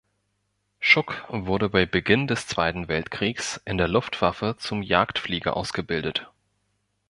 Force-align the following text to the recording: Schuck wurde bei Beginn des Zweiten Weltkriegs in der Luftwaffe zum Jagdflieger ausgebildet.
Schuck 0.79 1.25
wurde 1.29 1.69
bei 1.69 1.85
Beginn 1.85 2.25
des 2.25 2.47
Zweiten 2.47 2.87
Weltkriegs 2.87 3.61
in 3.65 3.77
der 3.77 3.87
Luftwaffe 3.87 4.55
zum 4.57 4.81
Jagdflieger 4.81 5.55
ausgebildet. 5.55 6.27